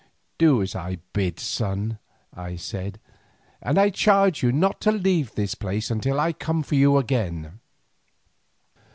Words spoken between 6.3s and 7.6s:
come for you again."